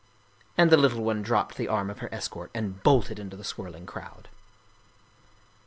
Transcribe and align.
"And 0.57 0.71
the 0.71 0.77
little 0.77 1.03
one 1.03 1.21
dropped 1.21 1.57
the 1.57 1.67
arm 1.67 1.91
of 1.91 1.99
her 1.99 2.09
escort 2.11 2.49
and 2.55 2.81
bolted 2.81 3.19
into 3.19 3.37
the 3.37 3.43
swirling 3.43 3.85
crowd. 3.85 4.29